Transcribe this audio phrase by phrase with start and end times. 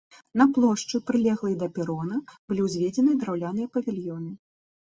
[0.39, 2.17] На плошчы, прылеглай да перона,
[2.49, 4.31] былі ўзведзены драўляныя павільёны.